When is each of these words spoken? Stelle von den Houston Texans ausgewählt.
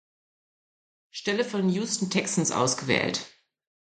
Stelle 1.11 1.45
von 1.45 1.61
den 1.61 1.69
Houston 1.69 2.09
Texans 2.09 2.49
ausgewählt. 2.51 3.27